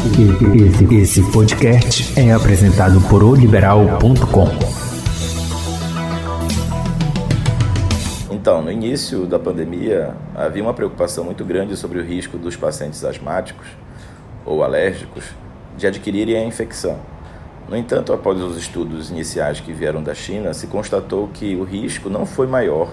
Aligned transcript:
Esse, 0.00 0.94
esse 0.94 1.30
podcast 1.30 2.18
é 2.18 2.32
apresentado 2.32 3.02
por 3.02 3.22
oliberal.com. 3.22 4.46
Então, 8.30 8.62
no 8.62 8.72
início 8.72 9.26
da 9.26 9.38
pandemia, 9.38 10.14
havia 10.34 10.62
uma 10.62 10.72
preocupação 10.72 11.24
muito 11.24 11.44
grande 11.44 11.76
sobre 11.76 11.98
o 11.98 12.02
risco 12.02 12.38
dos 12.38 12.56
pacientes 12.56 13.04
asmáticos 13.04 13.66
ou 14.46 14.64
alérgicos 14.64 15.24
de 15.76 15.86
adquirirem 15.86 16.36
a 16.38 16.46
infecção. 16.46 16.98
No 17.68 17.76
entanto, 17.76 18.14
após 18.14 18.40
os 18.40 18.56
estudos 18.56 19.10
iniciais 19.10 19.60
que 19.60 19.70
vieram 19.70 20.02
da 20.02 20.14
China, 20.14 20.54
se 20.54 20.66
constatou 20.66 21.28
que 21.28 21.54
o 21.56 21.62
risco 21.62 22.08
não 22.08 22.24
foi 22.24 22.46
maior 22.46 22.88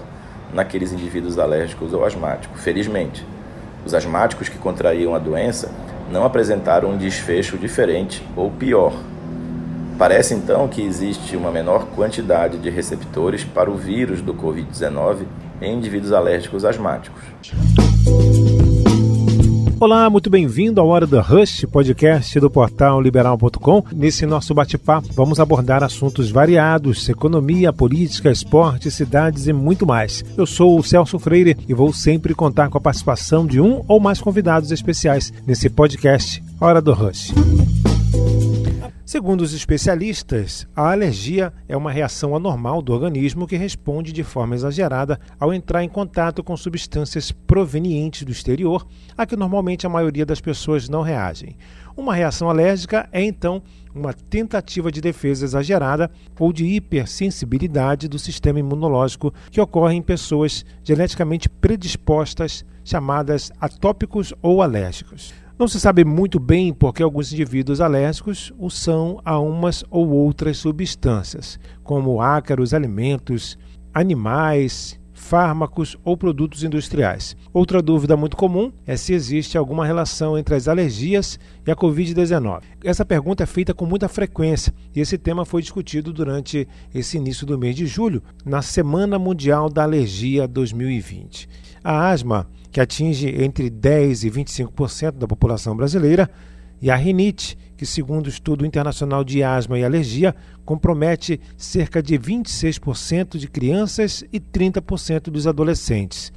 naqueles 0.52 0.92
indivíduos 0.92 1.38
alérgicos 1.38 1.94
ou 1.94 2.04
asmáticos, 2.04 2.60
felizmente. 2.60 3.24
Os 3.86 3.94
asmáticos 3.94 4.50
que 4.50 4.58
contraíam 4.58 5.14
a 5.14 5.18
doença 5.18 5.70
não 6.10 6.24
apresentaram 6.24 6.90
um 6.90 6.96
desfecho 6.96 7.58
diferente 7.58 8.22
ou 8.36 8.50
pior. 8.50 8.92
Parece 9.98 10.34
então 10.34 10.68
que 10.68 10.80
existe 10.80 11.36
uma 11.36 11.50
menor 11.50 11.86
quantidade 11.86 12.58
de 12.58 12.70
receptores 12.70 13.44
para 13.44 13.70
o 13.70 13.76
vírus 13.76 14.20
do 14.20 14.32
Covid-19 14.32 15.24
em 15.60 15.74
indivíduos 15.74 16.12
alérgicos 16.12 16.64
asmáticos. 16.64 17.22
Olá, 19.80 20.10
muito 20.10 20.28
bem-vindo 20.28 20.80
ao 20.80 20.88
Hora 20.88 21.06
do 21.06 21.20
Rush, 21.20 21.64
podcast 21.70 22.40
do 22.40 22.50
portal 22.50 23.00
liberal.com. 23.00 23.84
Nesse 23.94 24.26
nosso 24.26 24.52
bate-papo, 24.52 25.06
vamos 25.12 25.38
abordar 25.38 25.84
assuntos 25.84 26.32
variados: 26.32 27.08
economia, 27.08 27.72
política, 27.72 28.28
esporte, 28.28 28.90
cidades 28.90 29.46
e 29.46 29.52
muito 29.52 29.86
mais. 29.86 30.24
Eu 30.36 30.46
sou 30.46 30.76
o 30.76 30.82
Celso 30.82 31.16
Freire 31.20 31.56
e 31.68 31.74
vou 31.74 31.92
sempre 31.92 32.34
contar 32.34 32.68
com 32.70 32.76
a 32.76 32.80
participação 32.80 33.46
de 33.46 33.60
um 33.60 33.84
ou 33.86 34.00
mais 34.00 34.20
convidados 34.20 34.72
especiais 34.72 35.32
nesse 35.46 35.70
podcast 35.70 36.42
Hora 36.60 36.82
do 36.82 36.92
Rush. 36.92 37.32
Segundo 39.04 39.40
os 39.40 39.52
especialistas, 39.52 40.66
a 40.74 40.92
alergia 40.92 41.52
é 41.68 41.76
uma 41.76 41.90
reação 41.90 42.36
anormal 42.36 42.82
do 42.82 42.92
organismo 42.92 43.46
que 43.46 43.56
responde 43.56 44.12
de 44.12 44.22
forma 44.22 44.54
exagerada 44.54 45.18
ao 45.38 45.52
entrar 45.52 45.82
em 45.82 45.88
contato 45.88 46.42
com 46.44 46.56
substâncias 46.56 47.32
provenientes 47.32 48.22
do 48.22 48.32
exterior, 48.32 48.86
a 49.16 49.24
que 49.24 49.36
normalmente 49.36 49.86
a 49.86 49.90
maioria 49.90 50.26
das 50.26 50.40
pessoas 50.40 50.88
não 50.88 51.02
reagem. 51.02 51.56
Uma 51.96 52.14
reação 52.14 52.48
alérgica 52.48 53.08
é 53.10 53.22
então 53.24 53.62
uma 53.94 54.12
tentativa 54.12 54.92
de 54.92 55.00
defesa 55.00 55.44
exagerada 55.44 56.10
ou 56.38 56.52
de 56.52 56.64
hipersensibilidade 56.64 58.06
do 58.06 58.18
sistema 58.18 58.60
imunológico 58.60 59.34
que 59.50 59.60
ocorre 59.60 59.96
em 59.96 60.02
pessoas 60.02 60.64
geneticamente 60.84 61.48
predispostas, 61.48 62.64
chamadas 62.84 63.50
atópicos 63.60 64.32
ou 64.40 64.62
alérgicos. 64.62 65.34
Não 65.58 65.66
se 65.66 65.80
sabe 65.80 66.04
muito 66.04 66.38
bem 66.38 66.72
por 66.72 66.94
que 66.94 67.02
alguns 67.02 67.32
indivíduos 67.32 67.80
alérgicos 67.80 68.52
o 68.56 68.70
são 68.70 69.20
a 69.24 69.40
umas 69.40 69.84
ou 69.90 70.08
outras 70.08 70.56
substâncias, 70.58 71.58
como 71.82 72.22
ácaros, 72.22 72.72
alimentos, 72.72 73.58
animais, 73.92 75.00
fármacos 75.12 75.96
ou 76.04 76.16
produtos 76.16 76.62
industriais. 76.62 77.36
Outra 77.52 77.82
dúvida 77.82 78.16
muito 78.16 78.36
comum 78.36 78.70
é 78.86 78.96
se 78.96 79.12
existe 79.12 79.58
alguma 79.58 79.84
relação 79.84 80.38
entre 80.38 80.54
as 80.54 80.68
alergias 80.68 81.40
e 81.66 81.70
a 81.72 81.74
Covid-19. 81.74 82.62
Essa 82.84 83.04
pergunta 83.04 83.42
é 83.42 83.46
feita 83.46 83.74
com 83.74 83.84
muita 83.84 84.08
frequência 84.08 84.72
e 84.94 85.00
esse 85.00 85.18
tema 85.18 85.44
foi 85.44 85.60
discutido 85.60 86.12
durante 86.12 86.68
esse 86.94 87.16
início 87.16 87.44
do 87.44 87.58
mês 87.58 87.74
de 87.74 87.84
julho, 87.84 88.22
na 88.44 88.62
Semana 88.62 89.18
Mundial 89.18 89.68
da 89.68 89.82
Alergia 89.82 90.46
2020. 90.46 91.48
A 91.90 92.10
asma 92.10 92.46
que 92.70 92.82
atinge 92.82 93.42
entre 93.42 93.70
10% 93.70 94.24
e 94.24 94.30
25% 94.30 95.12
da 95.12 95.26
população 95.26 95.74
brasileira, 95.74 96.30
e 96.82 96.90
a 96.90 96.94
rinite, 96.94 97.56
que, 97.78 97.86
segundo 97.86 98.26
o 98.26 98.28
Estudo 98.28 98.66
Internacional 98.66 99.24
de 99.24 99.42
Asma 99.42 99.78
e 99.78 99.84
Alergia, 99.86 100.36
compromete 100.66 101.40
cerca 101.56 102.02
de 102.02 102.18
26% 102.18 103.38
de 103.38 103.48
crianças 103.48 104.22
e 104.30 104.38
30% 104.38 105.30
dos 105.30 105.46
adolescentes. 105.46 106.30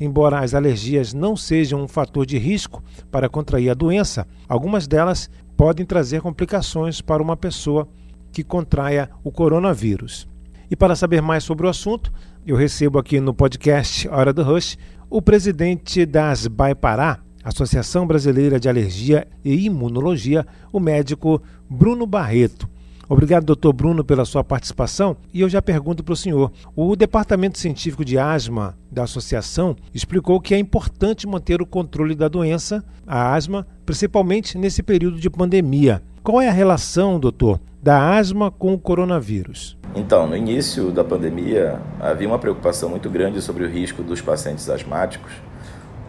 Embora 0.00 0.40
as 0.40 0.54
alergias 0.54 1.12
não 1.12 1.36
sejam 1.36 1.82
um 1.82 1.86
fator 1.86 2.24
de 2.24 2.38
risco 2.38 2.82
para 3.10 3.28
contrair 3.28 3.68
a 3.68 3.74
doença, 3.74 4.26
algumas 4.48 4.86
delas 4.86 5.28
podem 5.54 5.84
trazer 5.84 6.22
complicações 6.22 7.02
para 7.02 7.22
uma 7.22 7.36
pessoa 7.36 7.86
que 8.32 8.42
contraia 8.42 9.10
o 9.22 9.30
coronavírus. 9.30 10.26
E 10.70 10.74
para 10.74 10.96
saber 10.96 11.20
mais 11.20 11.44
sobre 11.44 11.66
o 11.66 11.68
assunto, 11.68 12.10
eu 12.46 12.56
recebo 12.56 12.98
aqui 12.98 13.20
no 13.20 13.32
podcast 13.32 14.08
Hora 14.08 14.32
do 14.32 14.42
Rush 14.42 14.76
o 15.14 15.22
presidente 15.22 16.04
da 16.04 16.30
ASBAI 16.30 16.74
Pará, 16.74 17.20
Associação 17.44 18.04
Brasileira 18.04 18.58
de 18.58 18.68
Alergia 18.68 19.28
e 19.44 19.66
Imunologia, 19.66 20.44
o 20.72 20.80
médico 20.80 21.40
Bruno 21.70 22.04
Barreto. 22.04 22.68
Obrigado, 23.08 23.44
doutor 23.44 23.72
Bruno, 23.72 24.04
pela 24.04 24.24
sua 24.24 24.42
participação. 24.42 25.16
E 25.32 25.40
eu 25.40 25.48
já 25.48 25.62
pergunto 25.62 26.02
para 26.02 26.14
o 26.14 26.16
senhor: 26.16 26.50
o 26.74 26.96
Departamento 26.96 27.60
Científico 27.60 28.04
de 28.04 28.18
Asma 28.18 28.76
da 28.90 29.04
Associação 29.04 29.76
explicou 29.94 30.40
que 30.40 30.52
é 30.52 30.58
importante 30.58 31.28
manter 31.28 31.62
o 31.62 31.66
controle 31.66 32.16
da 32.16 32.26
doença, 32.26 32.84
a 33.06 33.32
asma, 33.36 33.64
principalmente 33.86 34.58
nesse 34.58 34.82
período 34.82 35.20
de 35.20 35.30
pandemia. 35.30 36.02
Qual 36.24 36.40
é 36.42 36.48
a 36.48 36.52
relação, 36.52 37.20
doutor, 37.20 37.60
da 37.84 38.16
asma 38.16 38.50
com 38.50 38.72
o 38.72 38.78
coronavírus? 38.78 39.76
Então, 39.94 40.26
no 40.26 40.34
início 40.34 40.90
da 40.90 41.04
pandemia, 41.04 41.78
havia 42.00 42.26
uma 42.26 42.38
preocupação 42.38 42.88
muito 42.88 43.10
grande 43.10 43.42
sobre 43.42 43.62
o 43.62 43.68
risco 43.68 44.02
dos 44.02 44.22
pacientes 44.22 44.70
asmáticos 44.70 45.30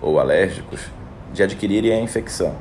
ou 0.01 0.17
alérgicos 0.17 0.79
de 1.33 1.43
adquirirem 1.43 1.91
a 1.91 1.99
infecção. 1.99 2.55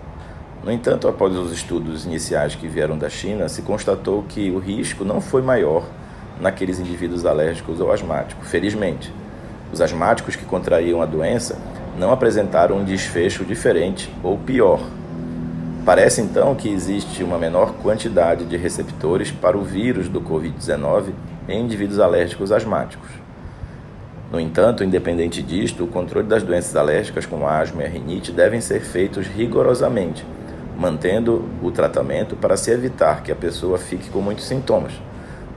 No 0.64 0.72
entanto, 0.72 1.06
após 1.06 1.32
os 1.36 1.52
estudos 1.52 2.04
iniciais 2.04 2.56
que 2.56 2.66
vieram 2.66 2.98
da 2.98 3.08
China, 3.08 3.48
se 3.48 3.62
constatou 3.62 4.24
que 4.24 4.50
o 4.50 4.58
risco 4.58 5.04
não 5.04 5.20
foi 5.20 5.42
maior 5.42 5.84
naqueles 6.40 6.80
indivíduos 6.80 7.24
alérgicos 7.24 7.80
ou 7.80 7.92
asmáticos, 7.92 8.48
felizmente. 8.48 9.12
Os 9.72 9.80
asmáticos 9.80 10.34
que 10.34 10.44
contraíam 10.44 11.00
a 11.00 11.06
doença 11.06 11.56
não 11.96 12.10
apresentaram 12.10 12.78
um 12.78 12.84
desfecho 12.84 13.44
diferente 13.44 14.12
ou 14.24 14.36
pior 14.36 14.80
Parece 15.84 16.22
então 16.22 16.54
que 16.54 16.70
existe 16.70 17.22
uma 17.22 17.36
menor 17.36 17.74
quantidade 17.74 18.46
de 18.46 18.56
receptores 18.56 19.30
para 19.30 19.58
o 19.58 19.62
vírus 19.62 20.08
do 20.08 20.18
Covid-19 20.18 21.12
em 21.46 21.60
indivíduos 21.60 22.00
alérgicos 22.00 22.50
asmáticos. 22.50 23.10
No 24.32 24.40
entanto, 24.40 24.82
independente 24.82 25.42
disto, 25.42 25.84
o 25.84 25.86
controle 25.86 26.26
das 26.26 26.42
doenças 26.42 26.74
alérgicas 26.74 27.26
como 27.26 27.46
asma 27.46 27.84
e 27.84 27.86
rinite 27.86 28.32
devem 28.32 28.62
ser 28.62 28.80
feitos 28.80 29.26
rigorosamente, 29.26 30.24
mantendo 30.74 31.44
o 31.62 31.70
tratamento 31.70 32.34
para 32.34 32.56
se 32.56 32.70
evitar 32.70 33.22
que 33.22 33.30
a 33.30 33.36
pessoa 33.36 33.76
fique 33.76 34.08
com 34.08 34.22
muitos 34.22 34.46
sintomas, 34.46 34.94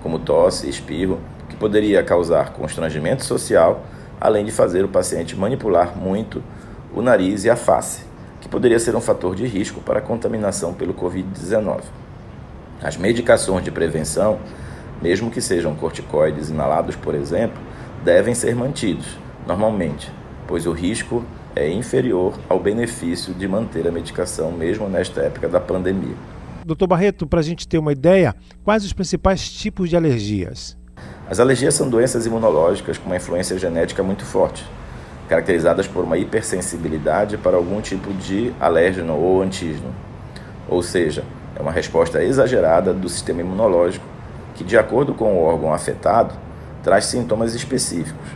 como 0.03 0.19
tosse, 0.19 0.67
espirro, 0.67 1.21
que 1.47 1.55
poderia 1.55 2.03
causar 2.03 2.51
constrangimento 2.51 3.23
social, 3.23 3.85
além 4.19 4.43
de 4.43 4.51
fazer 4.51 4.83
o 4.83 4.89
paciente 4.89 5.37
manipular 5.37 5.97
muito 5.97 6.43
o 6.93 7.01
nariz 7.01 7.45
e 7.45 7.49
a 7.49 7.55
face 7.55 8.06
que 8.47 8.51
poderia 8.51 8.79
ser 8.79 8.95
um 8.95 9.01
fator 9.01 9.35
de 9.35 9.45
risco 9.45 9.81
para 9.81 9.99
a 9.99 10.01
contaminação 10.01 10.73
pelo 10.73 10.93
Covid-19. 10.93 11.81
As 12.81 12.95
medicações 12.95 13.63
de 13.63 13.69
prevenção, 13.69 14.39
mesmo 15.01 15.29
que 15.29 15.41
sejam 15.41 15.75
corticoides 15.75 16.49
inalados, 16.49 16.95
por 16.95 17.13
exemplo, 17.13 17.61
devem 18.05 18.33
ser 18.33 18.55
mantidos, 18.55 19.05
normalmente, 19.45 20.09
pois 20.47 20.65
o 20.65 20.71
risco 20.71 21.25
é 21.55 21.69
inferior 21.69 22.39
ao 22.47 22.57
benefício 22.57 23.33
de 23.33 23.47
manter 23.47 23.85
a 23.85 23.91
medicação 23.91 24.51
mesmo 24.51 24.87
nesta 24.87 25.21
época 25.21 25.49
da 25.49 25.59
pandemia. 25.59 26.15
Doutor 26.65 26.87
Barreto, 26.87 27.27
para 27.27 27.41
a 27.41 27.43
gente 27.43 27.67
ter 27.67 27.77
uma 27.77 27.91
ideia, 27.91 28.33
quais 28.63 28.85
os 28.85 28.93
principais 28.93 29.49
tipos 29.49 29.89
de 29.89 29.97
alergias? 29.97 30.77
As 31.29 31.41
alergias 31.41 31.73
são 31.73 31.89
doenças 31.89 32.25
imunológicas 32.25 32.97
com 32.97 33.07
uma 33.07 33.17
influência 33.17 33.57
genética 33.59 34.01
muito 34.03 34.23
forte, 34.23 34.65
caracterizadas 35.27 35.87
por 35.87 36.03
uma 36.03 36.17
hipersensibilidade 36.17 37.37
para 37.37 37.57
algum 37.57 37.81
tipo 37.81 38.13
de 38.13 38.53
alérgeno 38.59 39.15
ou 39.15 39.41
antígeno. 39.41 39.93
Ou 40.67 40.81
seja, 40.81 41.23
é 41.55 41.61
uma 41.61 41.71
resposta 41.71 42.23
exagerada 42.23 42.93
do 42.93 43.09
sistema 43.09 43.41
imunológico 43.41 44.05
que, 44.55 44.63
de 44.63 44.77
acordo 44.77 45.13
com 45.13 45.33
o 45.33 45.43
órgão 45.43 45.73
afetado, 45.73 46.33
traz 46.83 47.05
sintomas 47.05 47.53
específicos. 47.53 48.27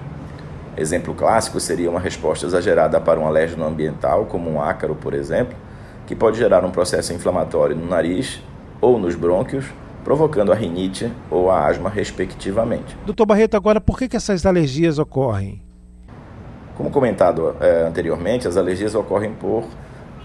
Exemplo 0.77 1.13
clássico 1.13 1.59
seria 1.59 1.89
uma 1.89 1.99
resposta 1.99 2.45
exagerada 2.45 2.99
para 2.99 3.19
um 3.19 3.27
alérgeno 3.27 3.65
ambiental, 3.65 4.25
como 4.25 4.49
um 4.49 4.61
ácaro, 4.61 4.95
por 4.95 5.13
exemplo, 5.13 5.55
que 6.07 6.15
pode 6.15 6.37
gerar 6.37 6.63
um 6.65 6.71
processo 6.71 7.13
inflamatório 7.13 7.75
no 7.75 7.87
nariz 7.87 8.41
ou 8.79 8.97
nos 8.97 9.15
brônquios, 9.15 9.65
provocando 10.03 10.51
a 10.51 10.55
rinite 10.55 11.11
ou 11.29 11.51
a 11.51 11.67
asma, 11.67 11.89
respectivamente. 11.89 12.97
Doutor 13.05 13.25
Barreto, 13.25 13.55
agora 13.55 13.79
por 13.79 13.97
que, 13.97 14.07
que 14.07 14.17
essas 14.17 14.45
alergias 14.45 14.97
ocorrem? 14.97 15.61
Como 16.75 16.89
comentado 16.89 17.55
é, 17.59 17.83
anteriormente, 17.83 18.47
as 18.47 18.57
alergias 18.57 18.95
ocorrem 18.95 19.33
por 19.33 19.65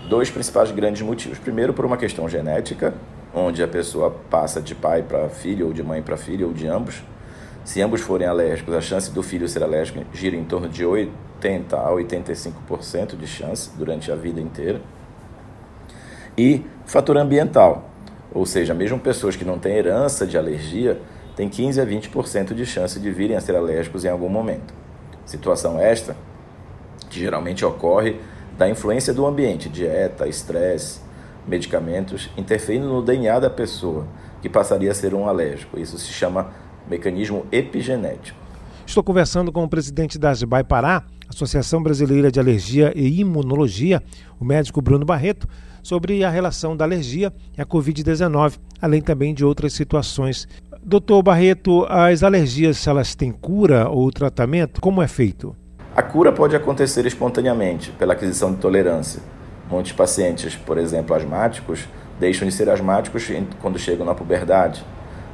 dois 0.08 0.30
principais 0.30 0.70
grandes 0.70 1.02
motivos. 1.02 1.38
Primeiro, 1.38 1.72
por 1.72 1.84
uma 1.84 1.96
questão 1.96 2.28
genética, 2.28 2.94
onde 3.34 3.62
a 3.62 3.68
pessoa 3.68 4.14
passa 4.30 4.60
de 4.60 4.74
pai 4.74 5.02
para 5.02 5.28
filho, 5.28 5.66
ou 5.66 5.72
de 5.72 5.82
mãe 5.82 6.00
para 6.02 6.16
filho, 6.16 6.48
ou 6.48 6.52
de 6.52 6.66
ambos. 6.66 7.02
Se 7.64 7.82
ambos 7.82 8.00
forem 8.00 8.26
alérgicos, 8.26 8.74
a 8.74 8.80
chance 8.80 9.10
do 9.10 9.22
filho 9.22 9.48
ser 9.48 9.62
alérgico 9.62 10.04
gira 10.12 10.36
em 10.36 10.44
torno 10.44 10.68
de 10.68 10.86
80 10.86 11.76
a 11.76 11.90
85% 11.90 13.16
de 13.16 13.26
chance 13.26 13.70
durante 13.76 14.10
a 14.12 14.14
vida 14.14 14.40
inteira. 14.40 14.80
E 16.38 16.64
fator 16.84 17.16
ambiental, 17.16 17.90
ou 18.32 18.46
seja, 18.46 18.72
mesmo 18.72 19.00
pessoas 19.00 19.34
que 19.34 19.44
não 19.44 19.58
têm 19.58 19.76
herança 19.76 20.26
de 20.26 20.38
alergia 20.38 21.00
têm 21.34 21.48
15 21.48 21.80
a 21.80 21.84
20% 21.84 22.54
de 22.54 22.64
chance 22.64 23.00
de 23.00 23.10
virem 23.10 23.36
a 23.36 23.40
ser 23.40 23.56
alérgicos 23.56 24.04
em 24.04 24.08
algum 24.08 24.28
momento. 24.28 24.72
Situação 25.24 25.80
esta 25.80 26.14
que 27.16 27.20
geralmente 27.20 27.64
ocorre 27.64 28.16
da 28.58 28.68
influência 28.68 29.12
do 29.12 29.26
ambiente, 29.26 29.70
dieta, 29.70 30.28
estresse, 30.28 31.00
medicamentos, 31.48 32.30
interferindo 32.36 32.86
no 32.86 33.02
DNA 33.02 33.40
da 33.40 33.50
pessoa, 33.50 34.06
que 34.42 34.48
passaria 34.48 34.90
a 34.90 34.94
ser 34.94 35.14
um 35.14 35.26
alérgico. 35.26 35.78
Isso 35.80 35.98
se 35.98 36.12
chama 36.12 36.50
mecanismo 36.88 37.46
epigenético. 37.50 38.38
Estou 38.86 39.02
conversando 39.02 39.50
com 39.50 39.64
o 39.64 39.68
presidente 39.68 40.18
da 40.18 40.30
ASBAI 40.30 40.62
Pará, 40.62 41.04
Associação 41.28 41.82
Brasileira 41.82 42.30
de 42.30 42.38
Alergia 42.38 42.92
e 42.94 43.20
Imunologia, 43.20 44.02
o 44.38 44.44
médico 44.44 44.80
Bruno 44.80 45.04
Barreto, 45.04 45.48
sobre 45.82 46.22
a 46.22 46.30
relação 46.30 46.76
da 46.76 46.84
alergia 46.84 47.32
e 47.56 47.60
a 47.60 47.66
Covid-19, 47.66 48.58
além 48.80 49.00
também 49.00 49.34
de 49.34 49.44
outras 49.44 49.72
situações. 49.72 50.46
Doutor 50.84 51.22
Barreto, 51.22 51.84
as 51.88 52.22
alergias 52.22 52.86
elas 52.86 53.14
têm 53.14 53.32
cura 53.32 53.88
ou 53.88 54.10
tratamento? 54.12 54.80
Como 54.80 55.02
é 55.02 55.08
feito? 55.08 55.56
A 55.96 56.02
cura 56.02 56.30
pode 56.30 56.54
acontecer 56.54 57.06
espontaneamente, 57.06 57.90
pela 57.90 58.12
aquisição 58.12 58.52
de 58.52 58.58
tolerância. 58.58 59.22
Muitos 59.70 59.92
pacientes, 59.92 60.54
por 60.54 60.76
exemplo, 60.76 61.16
asmáticos, 61.16 61.88
deixam 62.20 62.46
de 62.46 62.52
ser 62.52 62.68
asmáticos 62.68 63.26
quando 63.62 63.78
chegam 63.78 64.04
na 64.04 64.14
puberdade, 64.14 64.84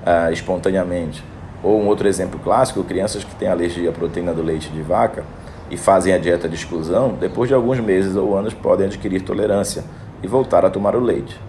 ah, 0.07 0.31
espontaneamente. 0.31 1.25
Ou 1.65 1.83
um 1.83 1.89
outro 1.89 2.07
exemplo 2.07 2.39
clássico, 2.39 2.85
crianças 2.85 3.25
que 3.25 3.35
têm 3.35 3.49
alergia 3.49 3.91
à 3.91 3.93
proteína 3.93 4.33
do 4.33 4.41
leite 4.41 4.69
de 4.69 4.83
vaca 4.83 5.25
e 5.69 5.77
fazem 5.77 6.15
a 6.15 6.19
dieta 6.19 6.49
de 6.49 6.55
exclusão, 6.55 7.17
depois 7.19 7.49
de 7.49 7.55
alguns 7.55 7.81
meses 7.81 8.15
ou 8.15 8.39
anos 8.39 8.55
podem 8.55 8.87
adquirir 8.87 9.23
tolerância 9.23 9.83
e 10.23 10.29
voltar 10.29 10.65
a 10.65 10.71
tomar 10.71 10.95
o 10.95 11.01
leite. 11.01 11.41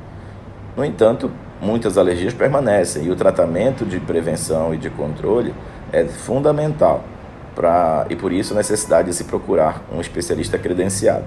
No 0.75 0.83
entanto, 0.83 1.30
muitas 1.62 2.00
alergias 2.00 2.33
permanecem 2.33 3.06
e 3.06 3.12
o 3.12 3.16
tratamento 3.16 3.86
de 3.86 4.00
prevenção 4.00 4.74
e 4.74 4.77
de 4.80 4.89
controle 4.89 5.54
é 5.92 6.04
fundamental 6.06 7.12
pra, 7.55 8.05
e 8.09 8.15
por 8.15 8.31
isso 8.31 8.53
a 8.53 8.57
necessidade 8.57 9.09
de 9.09 9.15
se 9.15 9.23
procurar 9.25 9.83
um 9.91 10.01
especialista 10.01 10.57
credenciado. 10.57 11.25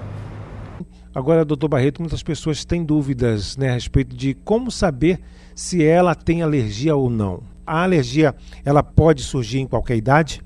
Agora, 1.13 1.43
doutor 1.43 1.67
Barreto, 1.67 1.99
muitas 2.01 2.21
pessoas 2.21 2.63
têm 2.63 2.83
dúvidas 2.83 3.57
né, 3.57 3.69
a 3.71 3.73
respeito 3.73 4.15
de 4.15 4.35
como 4.35 4.69
saber 4.69 5.19
se 5.55 5.83
ela 5.83 6.13
tem 6.13 6.43
alergia 6.43 6.95
ou 6.95 7.09
não. 7.09 7.41
A 7.65 7.83
alergia, 7.83 8.35
ela 8.63 8.83
pode 8.83 9.23
surgir 9.23 9.59
em 9.59 9.65
qualquer 9.67 9.97
idade? 9.97 10.43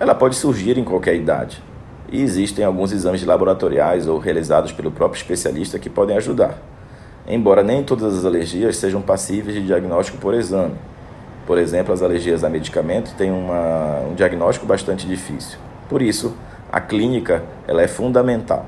Ela 0.00 0.14
pode 0.14 0.34
surgir 0.34 0.76
em 0.76 0.84
qualquer 0.84 1.14
idade. 1.14 1.62
E 2.10 2.20
existem 2.20 2.64
alguns 2.64 2.90
exames 2.92 3.24
laboratoriais 3.24 4.08
ou 4.08 4.18
realizados 4.18 4.72
pelo 4.72 4.90
próprio 4.90 5.18
especialista 5.18 5.78
que 5.78 5.88
podem 5.88 6.16
ajudar. 6.16 6.60
Embora 7.26 7.62
nem 7.62 7.84
todas 7.84 8.18
as 8.18 8.24
alergias 8.24 8.76
sejam 8.76 9.00
passíveis 9.00 9.54
de 9.54 9.64
diagnóstico 9.64 10.18
por 10.18 10.34
exame. 10.34 10.74
Por 11.46 11.58
exemplo, 11.58 11.92
as 11.92 12.02
alergias 12.02 12.44
a 12.44 12.48
medicamento 12.48 13.14
têm 13.16 13.30
uma, 13.30 14.00
um 14.10 14.14
diagnóstico 14.14 14.66
bastante 14.66 15.06
difícil. 15.06 15.58
Por 15.88 16.00
isso, 16.00 16.34
a 16.70 16.80
clínica 16.80 17.42
ela 17.66 17.82
é 17.82 17.88
fundamental. 17.88 18.66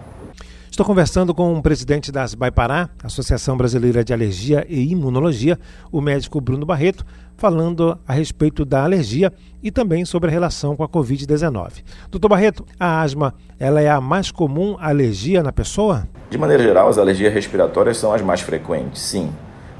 Estou 0.70 0.84
conversando 0.84 1.32
com 1.32 1.54
o 1.54 1.62
presidente 1.62 2.10
da 2.10 2.24
Asbai 2.24 2.50
Pará, 2.50 2.88
Associação 3.04 3.56
Brasileira 3.56 4.02
de 4.02 4.12
Alergia 4.12 4.66
e 4.68 4.90
Imunologia, 4.90 5.56
o 5.92 6.00
médico 6.00 6.40
Bruno 6.40 6.66
Barreto, 6.66 7.06
falando 7.36 7.96
a 8.06 8.12
respeito 8.12 8.64
da 8.64 8.82
alergia 8.82 9.32
e 9.62 9.70
também 9.70 10.04
sobre 10.04 10.28
a 10.28 10.32
relação 10.32 10.74
com 10.74 10.82
a 10.82 10.88
Covid-19. 10.88 11.84
Doutor 12.10 12.28
Barreto, 12.28 12.66
a 12.78 13.00
asma 13.00 13.34
ela 13.56 13.80
é 13.80 13.88
a 13.88 14.00
mais 14.00 14.32
comum 14.32 14.76
alergia 14.80 15.44
na 15.44 15.52
pessoa? 15.52 16.08
De 16.28 16.36
maneira 16.36 16.64
geral, 16.64 16.88
as 16.88 16.98
alergias 16.98 17.32
respiratórias 17.32 17.96
são 17.96 18.12
as 18.12 18.20
mais 18.20 18.40
frequentes, 18.40 19.00
sim 19.00 19.30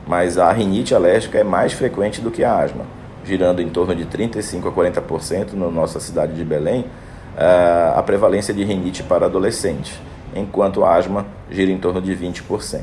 mas 0.06 0.39
a 0.39 0.51
rinite 0.53 0.95
alérgica 0.95 1.39
é 1.39 1.45
mais 1.45 1.73
frequente 1.73 2.21
do 2.21 2.31
que 2.31 2.45
a 2.45 2.56
asma, 2.56 2.85
girando 3.25 3.62
em 3.62 3.69
torno 3.69 3.95
de 3.95 4.05
35 4.05 4.69
a 4.69 4.73
40% 4.73 5.55
na 5.55 5.71
nossa 5.71 5.99
cidade 5.99 6.35
de 6.35 6.45
Belém, 6.45 6.85
eh, 7.37 7.93
a 7.97 8.03
prevalência 8.03 8.53
de 8.53 8.62
rinite 8.65 9.03
para 9.03 9.27
adolescentes, 9.27 9.99
enquanto 10.35 10.85
a 10.85 10.95
asma 10.95 11.27
gira 11.51 11.71
em 11.71 11.79
torno 11.79 12.03
de 12.03 12.15
20%. 12.15 12.83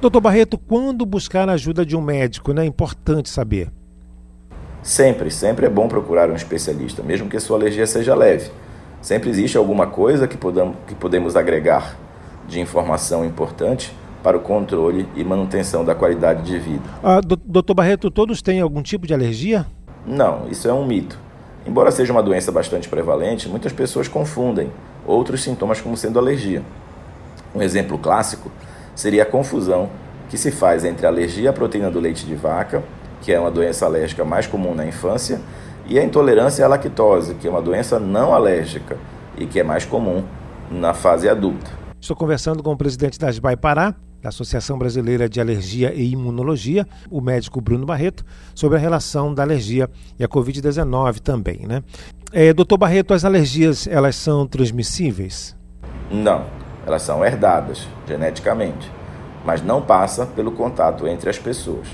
Doutor 0.00 0.20
Barreto, 0.20 0.58
quando 0.58 1.04
buscar 1.04 1.48
a 1.48 1.52
ajuda 1.52 1.84
de 1.84 1.96
um 1.96 2.00
médico, 2.00 2.52
né? 2.52 2.62
é 2.62 2.66
importante 2.66 3.28
saber. 3.28 3.70
Sempre, 4.82 5.30
sempre 5.30 5.66
é 5.66 5.70
bom 5.70 5.88
procurar 5.88 6.30
um 6.30 6.34
especialista, 6.34 7.02
mesmo 7.02 7.28
que 7.28 7.36
a 7.36 7.40
sua 7.40 7.56
alergia 7.56 7.86
seja 7.86 8.14
leve. 8.14 8.50
Sempre 9.00 9.30
existe 9.30 9.56
alguma 9.56 9.86
coisa 9.86 10.28
que, 10.28 10.36
podamos, 10.36 10.76
que 10.86 10.94
podemos 10.94 11.36
agregar 11.36 11.96
de 12.46 12.60
informação 12.60 13.24
importante 13.24 13.94
para 14.24 14.38
o 14.38 14.40
controle 14.40 15.06
e 15.14 15.22
manutenção 15.22 15.84
da 15.84 15.94
qualidade 15.94 16.42
de 16.42 16.58
vida. 16.58 16.82
Ah, 17.02 17.20
doutor 17.20 17.74
Barreto, 17.74 18.10
todos 18.10 18.40
têm 18.40 18.58
algum 18.58 18.80
tipo 18.80 19.06
de 19.06 19.12
alergia? 19.12 19.66
Não, 20.06 20.48
isso 20.48 20.66
é 20.66 20.72
um 20.72 20.86
mito. 20.86 21.18
Embora 21.66 21.90
seja 21.90 22.10
uma 22.10 22.22
doença 22.22 22.50
bastante 22.50 22.88
prevalente, 22.88 23.50
muitas 23.50 23.70
pessoas 23.70 24.08
confundem 24.08 24.72
outros 25.06 25.42
sintomas 25.42 25.78
como 25.82 25.94
sendo 25.94 26.18
alergia. 26.18 26.62
Um 27.54 27.60
exemplo 27.60 27.98
clássico 27.98 28.50
seria 28.94 29.24
a 29.24 29.26
confusão 29.26 29.90
que 30.30 30.38
se 30.38 30.50
faz 30.50 30.86
entre 30.86 31.04
a 31.04 31.10
alergia 31.10 31.50
à 31.50 31.52
proteína 31.52 31.90
do 31.90 32.00
leite 32.00 32.24
de 32.24 32.34
vaca, 32.34 32.82
que 33.20 33.30
é 33.30 33.38
uma 33.38 33.50
doença 33.50 33.84
alérgica 33.84 34.24
mais 34.24 34.46
comum 34.46 34.74
na 34.74 34.86
infância, 34.86 35.38
e 35.86 35.98
a 35.98 36.02
intolerância 36.02 36.64
à 36.64 36.68
lactose, 36.68 37.34
que 37.34 37.46
é 37.46 37.50
uma 37.50 37.60
doença 37.60 38.00
não 38.00 38.32
alérgica 38.32 38.96
e 39.36 39.44
que 39.44 39.60
é 39.60 39.62
mais 39.62 39.84
comum 39.84 40.24
na 40.70 40.94
fase 40.94 41.28
adulta. 41.28 41.70
Estou 42.00 42.16
conversando 42.16 42.62
com 42.62 42.72
o 42.72 42.76
presidente 42.76 43.18
da 43.18 43.28
SBAI 43.28 43.56
Pará, 43.56 43.94
da 44.24 44.30
Associação 44.30 44.78
Brasileira 44.78 45.28
de 45.28 45.38
Alergia 45.38 45.92
e 45.94 46.12
Imunologia, 46.12 46.88
o 47.10 47.20
médico 47.20 47.60
Bruno 47.60 47.84
Barreto, 47.84 48.24
sobre 48.54 48.78
a 48.78 48.80
relação 48.80 49.34
da 49.34 49.42
alergia 49.42 49.90
e 50.18 50.24
a 50.24 50.28
Covid-19 50.28 51.20
também, 51.20 51.66
né? 51.66 51.82
É, 52.32 52.50
doutor 52.54 52.78
Barreto, 52.78 53.12
as 53.12 53.22
alergias, 53.22 53.86
elas 53.86 54.16
são 54.16 54.46
transmissíveis? 54.46 55.54
Não, 56.10 56.46
elas 56.86 57.02
são 57.02 57.22
herdadas 57.22 57.86
geneticamente, 58.08 58.90
mas 59.44 59.62
não 59.62 59.82
passa 59.82 60.24
pelo 60.24 60.52
contato 60.52 61.06
entre 61.06 61.28
as 61.28 61.38
pessoas. 61.38 61.86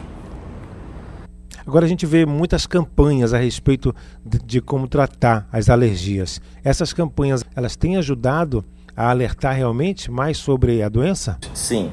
Agora 1.67 1.85
a 1.85 1.88
gente 1.88 2.06
vê 2.06 2.25
muitas 2.25 2.65
campanhas 2.65 3.35
a 3.35 3.38
respeito 3.38 3.93
de, 4.25 4.38
de 4.38 4.61
como 4.61 4.87
tratar 4.87 5.49
as 5.53 5.69
alergias. 5.69 6.41
Essas 6.62 6.93
campanhas, 6.93 7.44
elas 7.56 7.75
têm 7.75 7.97
ajudado 7.97 8.65
a 8.97 9.11
alertar 9.11 9.56
realmente 9.56 10.12
mais 10.12 10.38
sobre 10.38 10.81
a 10.81 10.88
doença? 10.88 11.37
Sim, 11.53 11.91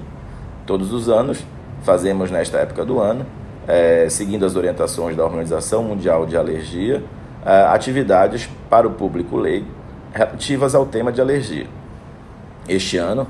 Todos 0.68 0.92
os 0.92 1.08
anos, 1.08 1.44
fazemos 1.82 2.30
nesta 2.30 2.58
época 2.58 2.84
do 2.84 3.00
ano, 3.00 3.26
é, 3.66 4.10
seguindo 4.10 4.46
as 4.46 4.58
orientações 4.58 5.16
da 5.16 5.24
Organização 5.24 5.82
Mundial 5.82 6.26
de 6.26 6.36
Alergia, 6.36 7.02
é, 7.46 7.62
atividades 7.74 8.50
para 8.70 8.86
o 8.86 8.92
público 8.92 9.38
leigo 9.38 9.68
relativas 10.12 10.76
ao 10.76 10.86
tema 10.86 11.10
de 11.10 11.22
alergia. 11.22 11.68
Este 12.68 12.98
ano, 12.98 13.26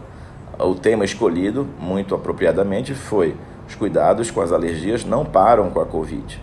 o 0.57 0.73
tema 0.73 1.05
escolhido, 1.05 1.67
muito 1.79 2.15
apropriadamente, 2.15 2.93
foi 2.93 3.35
Os 3.67 3.75
cuidados 3.75 4.31
com 4.31 4.39
as 4.39 4.53
alergias 4.53 5.03
não 5.03 5.25
param 5.25 5.69
com 5.69 5.81
a 5.81 5.85
Covid. 5.85 6.41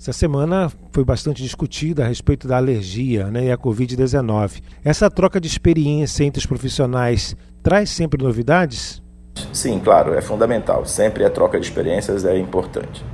Essa 0.00 0.14
semana 0.14 0.72
foi 0.90 1.04
bastante 1.04 1.42
discutida 1.42 2.02
a 2.04 2.08
respeito 2.08 2.48
da 2.48 2.56
alergia 2.56 3.26
né, 3.26 3.44
e 3.44 3.52
a 3.52 3.58
Covid-19. 3.58 4.62
Essa 4.82 5.10
troca 5.10 5.38
de 5.38 5.46
experiência 5.46 6.24
entre 6.24 6.40
os 6.40 6.46
profissionais 6.46 7.36
traz 7.62 7.90
sempre 7.90 8.24
novidades? 8.24 9.02
Sim, 9.52 9.78
claro, 9.78 10.14
é 10.14 10.20
fundamental. 10.20 10.84
Sempre 10.86 11.24
a 11.24 11.30
troca 11.30 11.60
de 11.60 11.66
experiências 11.66 12.24
é 12.24 12.36
importante. 12.38 13.04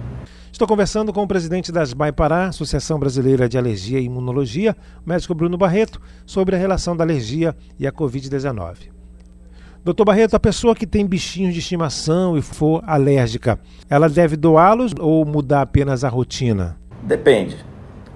Estou 0.50 0.68
conversando 0.68 1.12
com 1.12 1.22
o 1.22 1.26
presidente 1.26 1.72
das 1.72 1.92
BAI 1.92 2.12
Pará, 2.12 2.46
Associação 2.46 2.96
Brasileira 2.98 3.48
de 3.48 3.58
Alergia 3.58 3.98
e 3.98 4.04
Imunologia, 4.04 4.76
o 5.04 5.08
médico 5.08 5.34
Bruno 5.34 5.58
Barreto, 5.58 6.00
sobre 6.24 6.54
a 6.54 6.58
relação 6.58 6.96
da 6.96 7.02
alergia 7.02 7.56
e 7.76 7.88
a 7.88 7.92
Covid-19. 7.92 8.94
Doutor 9.84 10.04
Barreto, 10.04 10.34
a 10.34 10.40
pessoa 10.40 10.74
que 10.74 10.86
tem 10.86 11.04
bichinhos 11.04 11.52
de 11.52 11.58
estimação 11.60 12.38
e 12.38 12.40
for 12.40 12.82
alérgica, 12.86 13.58
ela 13.90 14.08
deve 14.08 14.36
doá-los 14.36 14.94
ou 14.98 15.24
mudar 15.26 15.62
apenas 15.62 16.04
a 16.04 16.08
rotina? 16.08 16.78
Depende. 17.02 17.56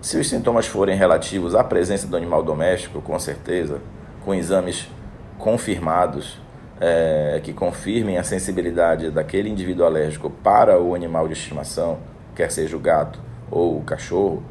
Se 0.00 0.16
os 0.16 0.28
sintomas 0.28 0.66
forem 0.66 0.96
relativos 0.96 1.56
à 1.56 1.64
presença 1.64 2.06
do 2.06 2.16
animal 2.16 2.42
doméstico, 2.42 3.02
com 3.02 3.18
certeza, 3.18 3.80
com 4.24 4.32
exames 4.32 4.88
confirmados, 5.36 6.40
é, 6.80 7.40
que 7.42 7.52
confirmem 7.52 8.18
a 8.18 8.23
sensibilidade 8.23 9.11
daquele 9.11 9.49
indivíduo 9.49 9.85
alérgico 9.85 10.30
para 10.30 10.80
o 10.80 10.94
animal 10.94 11.26
de 11.26 11.35
estimação, 11.35 11.99
quer 12.35 12.50
seja 12.50 12.76
o 12.76 12.80
gato 12.80 13.18
ou 13.50 13.78
o 13.78 13.82
cachorro, 13.82 14.42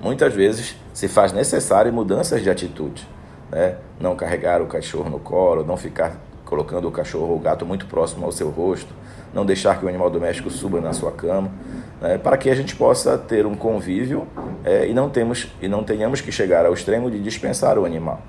muitas 0.00 0.34
vezes 0.34 0.76
se 0.92 1.08
faz 1.08 1.32
necessário 1.32 1.92
mudanças 1.92 2.42
de 2.42 2.50
atitude. 2.50 3.08
Né? 3.50 3.76
Não 3.98 4.16
carregar 4.16 4.60
o 4.60 4.66
cachorro 4.66 5.08
no 5.08 5.18
colo, 5.18 5.64
não 5.64 5.76
ficar 5.76 6.16
colocando 6.44 6.88
o 6.88 6.90
cachorro 6.90 7.28
ou 7.28 7.36
o 7.36 7.40
gato 7.40 7.64
muito 7.64 7.86
próximo 7.86 8.26
ao 8.26 8.32
seu 8.32 8.50
rosto, 8.50 8.92
não 9.32 9.46
deixar 9.46 9.78
que 9.78 9.86
o 9.86 9.88
animal 9.88 10.10
doméstico 10.10 10.50
suba 10.50 10.80
na 10.80 10.92
sua 10.92 11.10
cama, 11.12 11.50
né? 12.00 12.18
para 12.18 12.36
que 12.36 12.50
a 12.50 12.54
gente 12.54 12.76
possa 12.76 13.16
ter 13.16 13.46
um 13.46 13.54
convívio 13.54 14.26
é, 14.62 14.86
e, 14.86 14.92
não 14.92 15.08
temos, 15.08 15.50
e 15.62 15.68
não 15.68 15.82
tenhamos 15.82 16.20
que 16.20 16.30
chegar 16.30 16.66
ao 16.66 16.74
extremo 16.74 17.10
de 17.10 17.18
dispensar 17.18 17.78
o 17.78 17.86
animal. 17.86 18.20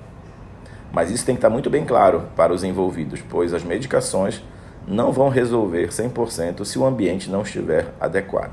Mas 0.94 1.10
isso 1.10 1.26
tem 1.26 1.34
que 1.34 1.40
estar 1.40 1.50
muito 1.50 1.68
bem 1.68 1.84
claro 1.84 2.28
para 2.36 2.52
os 2.52 2.62
envolvidos, 2.62 3.20
pois 3.28 3.52
as 3.52 3.64
medicações 3.64 4.40
não 4.86 5.10
vão 5.10 5.28
resolver 5.28 5.88
100% 5.88 6.64
se 6.64 6.78
o 6.78 6.86
ambiente 6.86 7.28
não 7.28 7.42
estiver 7.42 7.92
adequado. 8.00 8.52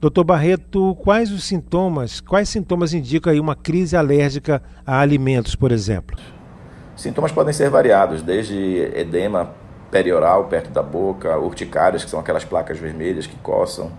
Doutor 0.00 0.22
Barreto, 0.22 0.94
quais 1.02 1.32
os 1.32 1.42
sintomas, 1.42 2.20
quais 2.20 2.48
sintomas 2.48 2.94
indicam 2.94 3.32
aí 3.32 3.40
uma 3.40 3.56
crise 3.56 3.96
alérgica 3.96 4.62
a 4.86 5.00
alimentos, 5.00 5.56
por 5.56 5.72
exemplo? 5.72 6.16
Sintomas 6.94 7.32
podem 7.32 7.52
ser 7.52 7.68
variados, 7.68 8.22
desde 8.22 8.54
edema 8.94 9.50
perioral 9.90 10.44
perto 10.44 10.70
da 10.70 10.82
boca, 10.82 11.36
urticárias, 11.36 12.04
que 12.04 12.10
são 12.10 12.20
aquelas 12.20 12.44
placas 12.44 12.78
vermelhas 12.78 13.26
que 13.26 13.36
coçam, 13.36 13.90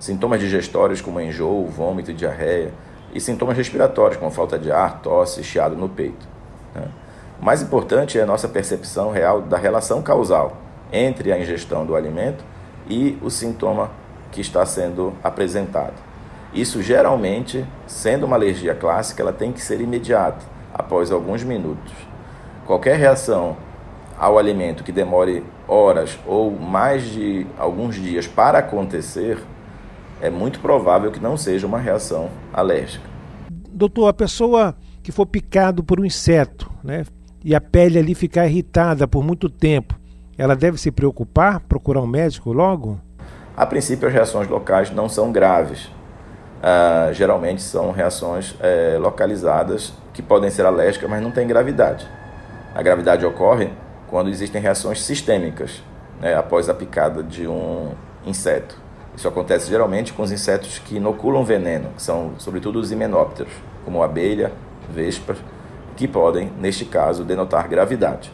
sintomas 0.00 0.40
digestórios 0.40 1.00
como 1.00 1.20
enjoo, 1.20 1.66
vômito 1.66 2.10
e 2.10 2.14
diarreia, 2.14 2.72
e 3.14 3.20
sintomas 3.20 3.56
respiratórios 3.56 4.16
como 4.18 4.32
falta 4.32 4.58
de 4.58 4.72
ar, 4.72 5.00
tosse, 5.00 5.44
chiado 5.44 5.76
no 5.76 5.88
peito. 5.88 6.28
Né? 6.74 6.88
O 7.40 7.44
mais 7.44 7.62
importante 7.62 8.18
é 8.18 8.22
a 8.22 8.26
nossa 8.26 8.46
percepção 8.46 9.10
real 9.10 9.40
da 9.40 9.56
relação 9.56 10.02
causal 10.02 10.58
entre 10.92 11.32
a 11.32 11.40
ingestão 11.40 11.86
do 11.86 11.96
alimento 11.96 12.44
e 12.86 13.16
o 13.22 13.30
sintoma 13.30 13.90
que 14.30 14.42
está 14.42 14.66
sendo 14.66 15.14
apresentado. 15.24 15.94
Isso 16.52 16.82
geralmente, 16.82 17.64
sendo 17.86 18.26
uma 18.26 18.36
alergia 18.36 18.74
clássica, 18.74 19.22
ela 19.22 19.32
tem 19.32 19.52
que 19.52 19.62
ser 19.62 19.80
imediata, 19.80 20.44
após 20.74 21.10
alguns 21.10 21.42
minutos. 21.42 21.92
Qualquer 22.66 22.98
reação 22.98 23.56
ao 24.18 24.38
alimento 24.38 24.84
que 24.84 24.92
demore 24.92 25.42
horas 25.66 26.18
ou 26.26 26.50
mais 26.50 27.04
de 27.04 27.46
alguns 27.56 27.94
dias 27.94 28.26
para 28.26 28.58
acontecer, 28.58 29.42
é 30.20 30.28
muito 30.28 30.60
provável 30.60 31.10
que 31.10 31.18
não 31.20 31.38
seja 31.38 31.66
uma 31.66 31.78
reação 31.78 32.28
alérgica. 32.52 33.08
Doutor, 33.48 34.08
a 34.08 34.12
pessoa 34.12 34.76
que 35.02 35.10
for 35.10 35.24
picado 35.24 35.82
por 35.82 35.98
um 35.98 36.04
inseto, 36.04 36.70
né, 36.84 37.04
e 37.44 37.54
a 37.54 37.60
pele 37.60 37.98
ali 37.98 38.14
ficar 38.14 38.46
irritada 38.46 39.06
por 39.08 39.22
muito 39.22 39.48
tempo, 39.48 39.98
ela 40.36 40.56
deve 40.56 40.78
se 40.78 40.90
preocupar, 40.90 41.60
procurar 41.60 42.00
um 42.00 42.06
médico 42.06 42.52
logo? 42.52 42.98
A 43.56 43.66
princípio, 43.66 44.08
as 44.08 44.14
reações 44.14 44.48
locais 44.48 44.90
não 44.90 45.08
são 45.08 45.30
graves. 45.30 45.84
Uh, 46.60 47.12
geralmente 47.12 47.62
são 47.62 47.90
reações 47.90 48.54
é, 48.60 48.98
localizadas 48.98 49.94
que 50.12 50.20
podem 50.20 50.50
ser 50.50 50.66
alérgicas, 50.66 51.08
mas 51.08 51.22
não 51.22 51.30
têm 51.30 51.46
gravidade. 51.46 52.06
A 52.74 52.82
gravidade 52.82 53.24
ocorre 53.24 53.70
quando 54.08 54.28
existem 54.28 54.60
reações 54.60 55.02
sistêmicas 55.02 55.82
né, 56.20 56.34
após 56.34 56.68
a 56.68 56.74
picada 56.74 57.22
de 57.22 57.46
um 57.46 57.92
inseto. 58.26 58.76
Isso 59.16 59.26
acontece 59.26 59.68
geralmente 59.68 60.12
com 60.12 60.22
os 60.22 60.30
insetos 60.30 60.78
que 60.78 60.96
inoculam 60.96 61.44
veneno, 61.44 61.90
que 61.96 62.02
são 62.02 62.32
sobretudo 62.38 62.78
os 62.78 62.92
himenópteros, 62.92 63.52
como 63.84 64.02
abelha, 64.02 64.52
vespas, 64.88 65.38
que 66.00 66.08
podem, 66.08 66.50
neste 66.58 66.86
caso, 66.86 67.24
denotar 67.24 67.68
gravidade. 67.68 68.32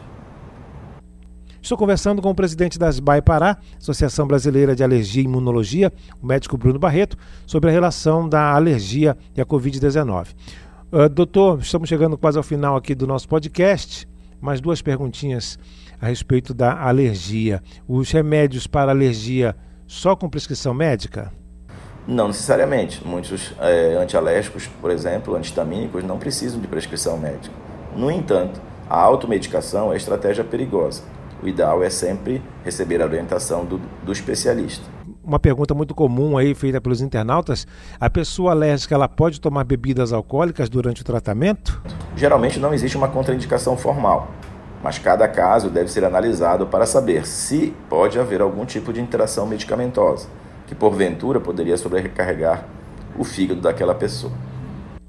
Estou 1.61 1.77
conversando 1.77 2.21
com 2.21 2.29
o 2.29 2.35
presidente 2.35 2.79
da 2.79 2.87
SBAI 2.87 3.21
Pará, 3.21 3.57
Associação 3.77 4.25
Brasileira 4.25 4.73
de 4.73 4.85
Alergia 4.85 5.21
e 5.21 5.25
Imunologia, 5.25 5.91
o 6.23 6.25
médico 6.25 6.57
Bruno 6.57 6.79
Barreto, 6.79 7.17
sobre 7.45 7.69
a 7.69 7.73
relação 7.73 8.29
da 8.29 8.53
alergia 8.53 9.17
e 9.35 9.41
a 9.41 9.45
Covid-19. 9.45 10.27
Uh, 10.93 11.09
doutor, 11.09 11.59
estamos 11.59 11.89
chegando 11.89 12.17
quase 12.17 12.37
ao 12.37 12.43
final 12.43 12.77
aqui 12.77 12.95
do 12.95 13.05
nosso 13.05 13.27
podcast. 13.27 14.07
Mais 14.39 14.61
duas 14.61 14.81
perguntinhas 14.81 15.59
a 15.99 16.07
respeito 16.07 16.53
da 16.53 16.81
alergia. 16.81 17.61
Os 17.85 18.09
remédios 18.11 18.65
para 18.65 18.91
alergia 18.93 19.53
só 19.85 20.15
com 20.15 20.29
prescrição 20.29 20.73
médica? 20.73 21.33
Não 22.07 22.27
necessariamente. 22.27 23.05
Muitos 23.05 23.53
é, 23.59 23.95
antialérgicos, 23.95 24.65
por 24.81 24.89
exemplo, 24.89 25.35
antihistamínicos, 25.35 26.03
não 26.05 26.17
precisam 26.17 26.59
de 26.59 26.67
prescrição 26.67 27.17
médica. 27.17 27.53
No 27.93 28.09
entanto, 28.09 28.61
a 28.89 28.97
automedicação 28.97 29.91
é 29.91 29.97
estratégia 29.97 30.43
perigosa. 30.43 31.03
O 31.43 31.47
ideal 31.47 31.83
é 31.83 31.89
sempre 31.89 32.41
receber 32.63 33.01
a 33.01 33.05
orientação 33.05 33.65
do, 33.65 33.79
do 34.03 34.11
especialista. 34.13 34.85
Uma 35.21 35.37
pergunta 35.37 35.73
muito 35.73 35.93
comum 35.93 36.37
aí 36.37 36.55
feita 36.55 36.79
pelos 36.79 37.01
internautas: 37.01 37.67
a 37.99 38.09
pessoa 38.09 38.51
alérgica 38.51 38.95
ela 38.95 39.09
pode 39.09 39.41
tomar 39.41 39.65
bebidas 39.65 40.13
alcoólicas 40.13 40.69
durante 40.69 41.01
o 41.01 41.05
tratamento? 41.05 41.81
Geralmente 42.15 42.57
não 42.57 42.73
existe 42.73 42.95
uma 42.95 43.09
contraindicação 43.09 43.75
formal, 43.75 44.29
mas 44.81 44.97
cada 44.97 45.27
caso 45.27 45.69
deve 45.69 45.91
ser 45.91 46.05
analisado 46.05 46.65
para 46.65 46.85
saber 46.85 47.27
se 47.27 47.75
pode 47.89 48.17
haver 48.17 48.41
algum 48.41 48.65
tipo 48.65 48.93
de 48.93 49.01
interação 49.01 49.45
medicamentosa 49.45 50.27
que 50.67 50.75
porventura 50.75 51.39
poderia 51.39 51.77
sobrecarregar 51.77 52.67
o 53.17 53.23
fígado 53.23 53.61
daquela 53.61 53.95
pessoa. 53.95 54.33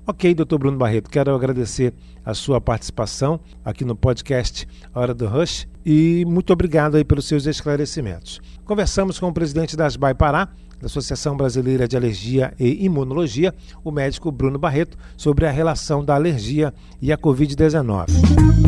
Ok, 0.06 0.34
doutor 0.34 0.58
Bruno 0.58 0.78
Barreto, 0.78 1.10
quero 1.10 1.34
agradecer 1.34 1.92
a 2.24 2.32
sua 2.32 2.58
participação 2.62 3.38
aqui 3.62 3.84
no 3.84 3.94
podcast 3.94 4.66
Hora 4.94 5.12
do 5.12 5.26
Rush 5.26 5.68
e 5.84 6.24
muito 6.26 6.50
obrigado 6.50 6.96
aí 6.96 7.04
pelos 7.04 7.26
seus 7.26 7.44
esclarecimentos. 7.44 8.40
Conversamos 8.64 9.18
com 9.18 9.28
o 9.28 9.34
presidente 9.34 9.76
das 9.76 9.96
BAI 9.96 10.14
Pará, 10.14 10.48
da 10.80 10.86
Associação 10.86 11.36
Brasileira 11.36 11.86
de 11.86 11.96
Alergia 11.96 12.54
e 12.58 12.86
Imunologia, 12.86 13.54
o 13.84 13.90
médico 13.90 14.32
Bruno 14.32 14.58
Barreto, 14.58 14.96
sobre 15.14 15.44
a 15.44 15.50
relação 15.50 16.02
da 16.02 16.14
alergia 16.14 16.72
e 17.02 17.12
a 17.12 17.18
Covid-19. 17.18 18.67